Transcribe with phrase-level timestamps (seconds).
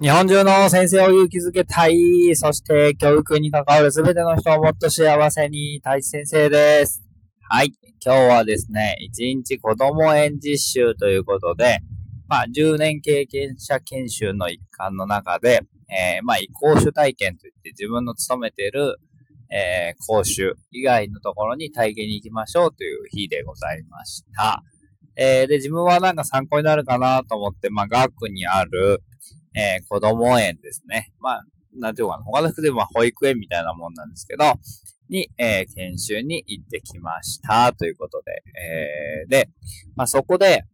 [0.00, 1.94] 日本中の先生を勇気づけたい。
[2.34, 5.78] そして教育に関わるすべての人をもっと幸せに。
[5.84, 7.02] 太一先生です。
[7.42, 7.74] はい。
[8.02, 11.80] 今日はですね、1日子供園実習ということで、
[12.28, 15.60] まあ、10年経験者研修の一環の中で、
[15.90, 18.98] えー、まあ、移行種体験といって自分の勤めてる、
[19.50, 24.62] えー、講習以外のところに体験に行きましょうという日でございました。
[25.16, 29.02] えー、で、自分はなんか参考になるかなと思って、まあ、学区にある、
[29.54, 31.12] えー、子供園ですね。
[31.20, 31.44] まあ、
[31.76, 34.44] なんていうかな、他の人でも保育園みたいなもんなんですけど、
[35.08, 37.72] に、えー、研修に行ってきました。
[37.72, 39.50] ということで、えー、で、
[39.96, 40.64] まあ、そこで、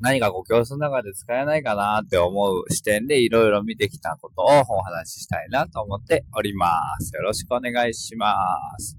[0.00, 6.68] 何かご教室の中で使えないかなって思う視点でいろいろ見てきたことをお話ししたいなと思っておりま
[7.00, 7.14] す。
[7.14, 8.34] よろしくお願いしま
[8.78, 8.98] す。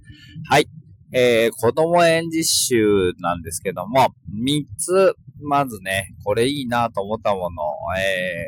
[0.50, 0.85] はい。
[1.18, 8.46] えー、子供園実習なんですけども、3つ、まずね、これいいなと思ったものを、え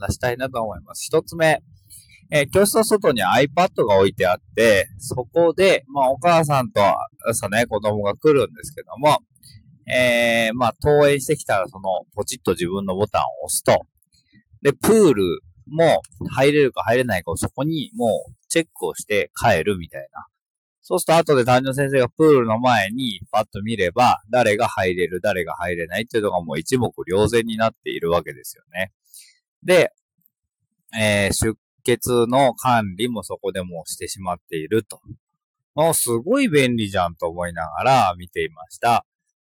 [0.00, 1.08] ー、話したいなと思います。
[1.12, 1.62] 1つ目、
[2.32, 6.80] えー、教室の外に iPad が置いてあって、そこで、まあ、お母さんと
[7.24, 9.18] 朝ね、子供が来るんですけども、
[9.86, 13.86] えー、まあ、登園してきたら、その、ポチッと自分のボタンを押すと、
[14.60, 16.02] で、プールも
[16.32, 20.26] 入れるか入れないかをそこにもうチェックをして帰るみたいな。
[20.88, 28.90] そうすると後で担任先生がプールの前にパッと見れば、誰が入れる、誰が入れないっていうのがもう一目瞭然になっているわけですよね。
[29.62, 29.92] で、
[30.98, 34.98] えー、出血の管理もそこでもしてしまっていると。
[35.74, 39.04] もうすごい便利じゃんと思いながら見ていました。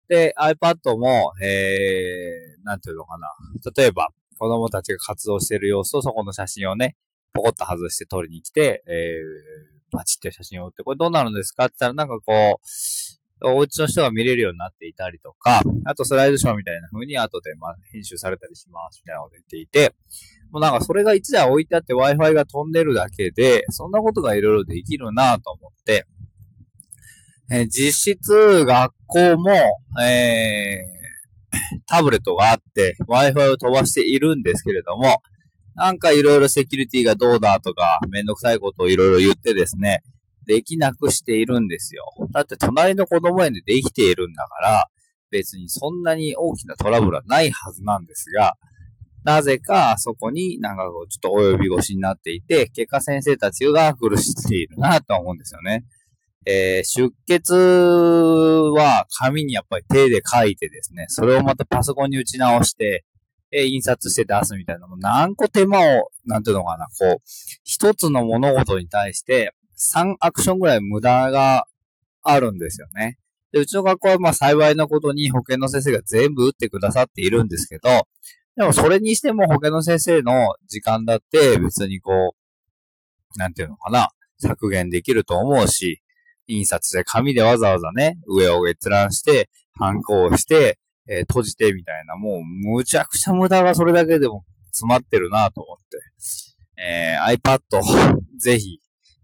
[0.08, 3.28] で、iPad も、えー、なんていうのかな。
[3.76, 6.96] 例えば、子供たちが活動している様子とそこの写真をね、
[7.32, 11.66] ポコッと外して撮りに来て、えー、バチって写真を撮って、これどうなるんですか？
[11.66, 12.66] って言ったら、なんかこう、
[13.40, 19.94] お家の人が見れるようになっていたりとか、あとスライドショーみたいな風に後でまあ編集されたりしますみたいなこと言っていて、
[20.50, 26.06] もうなんかそれが一台置いてあって Wi-Fi が飛んでるだけで、そんなことがいろいろできるなと思って、
[27.50, 29.52] えー、実質学校も、
[30.02, 35.22] えー、タブレットがあって Wi-Fi を飛ばしているんですけれども、
[35.78, 40.02] なんかいろいろセキュリティがどうだとか、めんどくさいことをいろいろ言ってですね、
[40.44, 42.04] できなくしているんですよ。
[42.32, 44.88] だって隣の子供園でできているんだから、
[45.30, 48.54] 別にそんなに大きなトラブルはないはずなんですが、
[49.22, 55.84] なぜかそこになんかちょっと及び腰になっていて、結果先生たちが苦しんでいるなと思うんですよね。
[56.44, 63.04] えー、出血は紙にやっぱり手で書いてですね、それをまたパソコンに打ち直して、
[63.50, 67.22] え印刷して出すみたいなの、も何個手間を、なんていうのかな、こう、
[67.64, 71.66] 一つの物事に対して、3アクションぐらい無駄が
[72.22, 73.18] あるんですよね。
[73.52, 78.06] で、うちの学校はまあ幸いなことに保健の先生が全部打ってくださっているんですけど、
[78.56, 80.32] でもそれにしても保健の先生の
[80.66, 82.34] 時間だって別にこ
[83.34, 86.02] う、なんていうのかな、削減できると思うし、
[86.48, 97.60] 印刷で紙でわざわざね、上を閲覧して、反抗して、えー、閉じてみたいな、もうむちゃくちゃ無駄がそれだけでも詰まってるなと思って、えー、iPad
[98.38, 98.80] ぜひ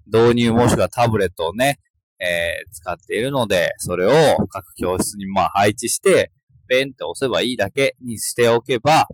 [0.06, 1.78] 導入もしくはタブレットをね、
[2.19, 6.33] えー、使っているので、それを各教室にまあ配置して、
[6.69, 9.06] ペンって押せばいいだけにしておけば、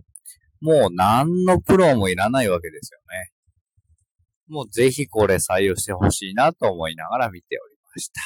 [0.61, 3.31] もう何の苦労もいらないわけですよね。
[4.47, 8.21] もうぜひこれ採用してほしいなと思いながら見ておりました。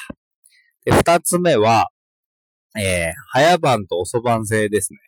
[0.84, 1.88] で、二つ目は、
[2.78, 4.98] えー、早番と遅番制ですね。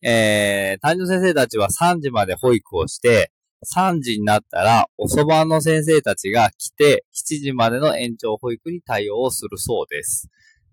[0.00, 3.32] えー、担任先生たちは3時まで保育をして、
[3.66, 10.28] 3時になったら遅番の先生たちが来て、7時までの延長保育に対応をするそうです。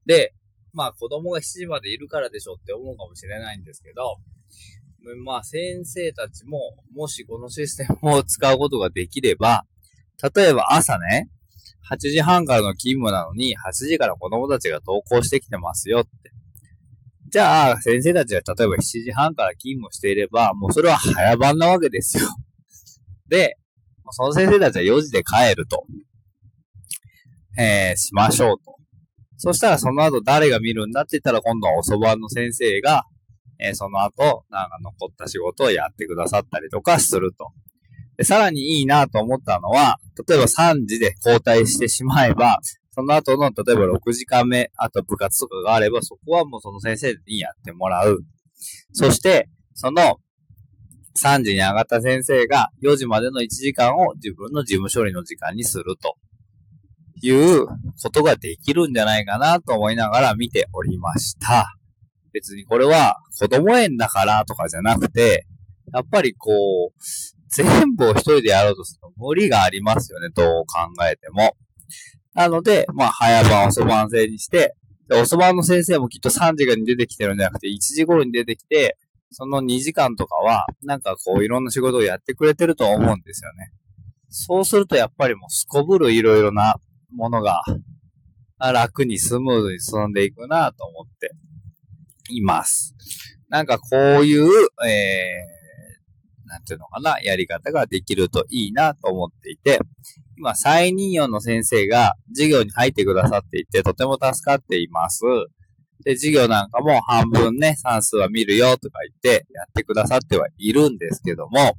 [0.06, 0.34] で、
[0.74, 4.18] まあ子供が7時までいるからでしょって思うかもしれないんですけど、
[5.24, 6.60] まあ先生たちも、
[6.94, 9.66] もしこのシステムを使うことができれば、
[10.36, 11.30] 例えば朝ね、
[11.92, 16.32] 8時半からの勤務なのに、8時から子供たちが登校してきてますよって。
[17.30, 22.28] じゃあ、先生たちが例えば7時半から勤務していれば、もうそれは早番なわけですよ。
[23.30, 23.58] で、
[24.12, 25.86] その先生たちは4時で帰ると。
[27.58, 28.76] えー、しましょうと。
[29.38, 33.04] そしたらその後誰が見るんだって言ったら今度は遅番の先生が、
[33.60, 37.52] えー、その後、なんか残った仕事をやってくださったりとかすると。
[38.18, 42.60] で、さらにいいなと思ったのは、例えば3時で交代してしまえば、
[42.92, 48.20] その後の、例えば6時間目、あと部活とかがあれば、そこはもうその先生にやってもらう。
[48.94, 50.18] そして、その、
[51.22, 56.18] 3時に上がった先生が4時までの1時間を自分の事務処理の時間にすると
[57.22, 61.76] いうことができるんじゃないかなと思いながら見ておりました。
[62.34, 65.46] 別にこれは子供園だからとかじゃなくて、
[65.94, 71.56] やっぱりこう、全部を一人でやろうとすると無理がありますよね、どう考えても。
[72.34, 74.76] なので、まあ、早番遅番制にして、
[75.10, 78.98] 遅番の先生もきっと3時間に出てきてるんじゃなくて、1時頃に出てきて、
[79.32, 83.72] その2時間とかは、なんかこう、いろんな仕事をやってくれてると思うんですよね。
[84.38, 86.76] そうするとやっぱりもうすこぶるいろいろな
[87.14, 87.64] ものが
[88.60, 91.32] 楽にスムーズに進んでいくなと思って
[92.30, 92.96] います。
[93.48, 94.46] なんかこういう、
[94.86, 95.55] えー、
[96.46, 99.80] なんていうのかな、やり方ができるといいなと思っていて、
[100.38, 105.22] 今、再任用の先生が授業に入ってくださっていて、とても助かっています。
[106.04, 111.78] で、授業なんかも半分ね、算数は見るよとか言ってやってくださってはいるんですけども、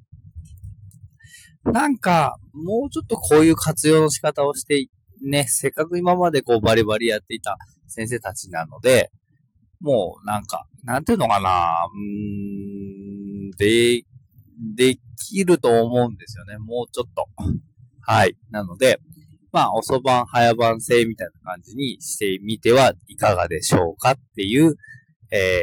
[1.64, 4.88] なんか、もうちょっとこういう活用の仕方をして
[5.22, 7.56] ね、せっかく今までこうバリバリやっていた
[7.88, 9.10] 先生たちなので、
[9.80, 14.02] もうなんか、なんていうのかな、うーん、で、
[14.74, 16.58] できると思うんですよね。
[16.58, 17.26] もうちょっと。
[18.00, 18.36] はい。
[18.50, 19.00] なので、
[19.52, 24.76] まあ、遅番、早番制みたいな感じにしてみてはいかがでしょうかっていう、
[25.30, 25.62] え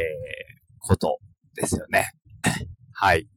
[0.80, 1.18] こと
[1.54, 2.10] ですよね。
[2.92, 3.28] はい。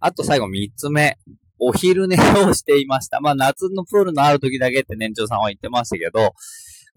[0.00, 1.18] あと最後三つ目。
[1.58, 2.16] お昼寝
[2.46, 3.20] をしていました。
[3.20, 6.34] まあ夏のプールのある時だけって年長さんは言ってましたけど、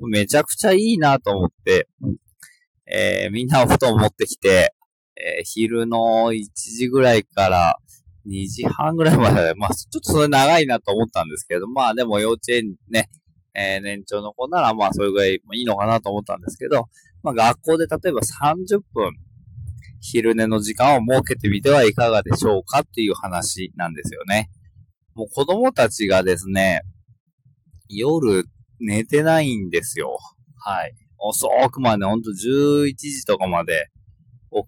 [0.10, 1.88] めちゃくちゃいいなと思って、
[2.86, 4.74] えー、みんなお布団持ってきて、
[5.20, 7.78] えー、昼の1時ぐらいから
[8.28, 13.10] 2時半ぐらいまで、 まあちょっとそれ長いなと思ったんですけど、まあでも幼稚園ね、
[13.56, 16.88] えー、年長の子ならまあそれぐらいいいのかなと思ったんですけど、
[17.24, 19.12] まあ学校で例えば30分
[20.00, 24.50] 昼寝の時間を設けてみてはいかがでしょうかっていう話なんですよね。
[25.16, 26.82] もう子供たちがですね、
[27.90, 28.46] 夜
[28.80, 30.18] 寝てないんですよ。
[30.60, 30.94] はい。
[31.18, 33.90] 遅くまで、ほんと11時とかまで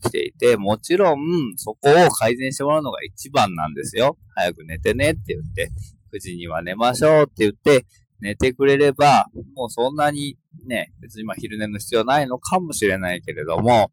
[0.02, 1.20] 起きていて、もちろん
[1.56, 4.18] そこを改善してもらうのが一番なんですよ。
[4.36, 5.72] 早く寝てねって言って、
[6.14, 7.86] 9時には寝ましょうって言って、
[8.22, 10.38] 寝てくれれば、もうそんなに
[10.68, 13.92] ね、別にまあ昼寝の必要ないのかもしれないけれども、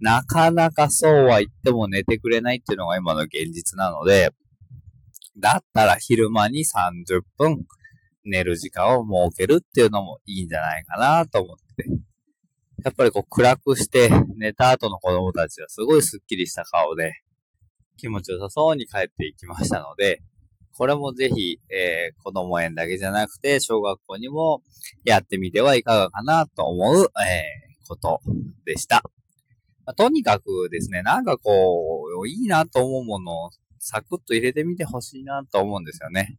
[0.00, 4.30] なかなかそうは言っても寝てくれないっていうのが今の現実なので、
[5.38, 7.64] だったら昼間に30分
[8.24, 11.84] 寝る時間を設けるっていうのもいいんじゃないかなと思って。
[12.84, 17.14] やっぱりこう暗くして寝た後の子供たちはすごいスッキリした顔で
[17.96, 20.20] 気持ちよさそうに帰っていきましたので、
[20.76, 24.62] これもぜひ、えー、子供園だけじゃなくて小学校にも
[25.04, 28.20] やってみてはいかがかなと思う、えー、こと
[28.66, 29.02] でした。
[29.86, 36.38] まあ、とにかくですね、なんかこう、いいなと思うものをサクッと入れてみてほしいなと思うんですよね。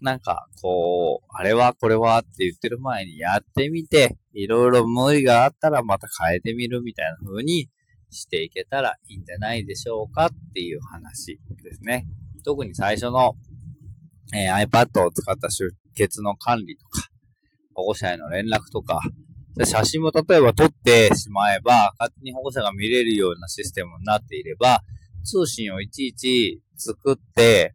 [0.00, 7.68] なんか、こう、あれはこれはって言ってる前にやってみて、いろいろ無理があったらまた変えてみるみたいな風に
[8.10, 12.06] していけたらいいんじゃないでしょうかっていう話ですね。
[12.44, 13.34] 特に最初の、
[14.32, 17.08] えー、iPad を使った出血の管理とか、
[17.74, 19.00] 保護者への連絡とか、
[19.64, 24.82] 写真も例えば撮ってしまえば、勝手に保護者が見れるようなシステムになっていれば、
[25.24, 27.74] 通信をいちいち作って、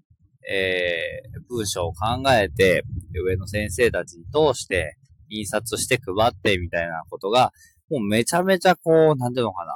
[0.49, 4.97] えー、文章を考えて、上の先生たちに通して、
[5.37, 7.51] 印刷して配ってみたいなことが、
[7.89, 9.73] もうめちゃめちゃこう、なんていうのかな、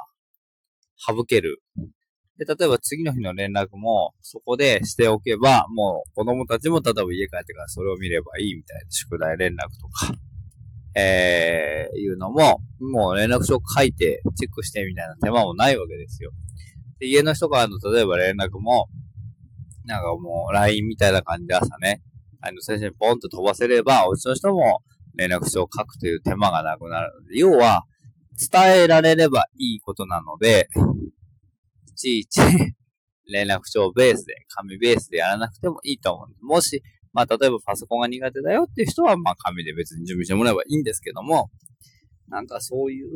[0.96, 1.62] 省ける。
[2.38, 10.14] で、例えば次の日の連絡も、そこでしておけば、もう子供たちも例えば家帰ってからそれを見ればいいみたいな宿題連絡とか、
[10.94, 16.30] えー、いうのも、もう連絡書書いてチェックしてみたいな手間もないわけですよ。
[17.00, 18.88] で、家の人からの例えば連絡も、
[19.84, 22.02] なんかもう LINE みたいな感じで朝ね、
[22.40, 24.80] あの先生にポンと飛ばせれば、うちの人も
[25.18, 27.84] 連絡書を書くという手間がなくなるので、要は、
[28.38, 30.68] 伝えられればいいことなので、
[31.88, 32.40] いちいち
[33.26, 36.46] 連絡帳ベースで、紙ベースでやらなくてもいいと思う。
[36.46, 36.82] もし、
[37.12, 41.50] まあ、例えばパソコンが苦手だよっていう人は、まあ、紙で別に準備してもらえばいいんですけども、
[42.28, 43.08] なんかそういう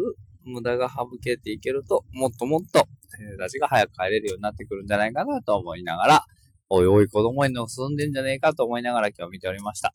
[0.45, 6.25] 無駄が省けていけると、もっともっと先生たちが早く帰れるようになってくるんじゃないかなと思いながら、
[6.69, 9.95] おいおい子供園の進んでんじゃねえかと思いながら今日見ておりました。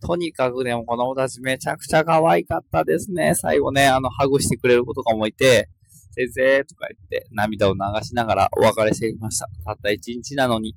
[0.00, 3.34] とにかくでも子供たちめちゃくちゃ可愛かったですね。
[3.34, 5.68] 最後ね、あの、ハグしてくれる子とかもいて、
[6.12, 9.48] 先生とか言って涙を流しながらお別れしていました。
[9.64, 10.76] たった一日なのに、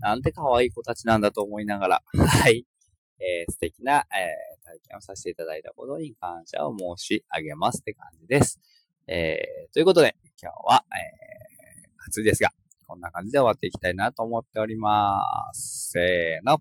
[0.00, 2.66] なんて可愛い子たちなんだと思いながら、はい。
[3.20, 8.58] えー、素敵な、えー、体験をさせていただいたことに感謝を申し上げますって感じです。
[9.06, 12.50] えー、ということで、今日は、えー、暑いですが、
[12.86, 15.90] こんな感じで終わっていきたいなと思っております。
[15.92, 16.58] せーの。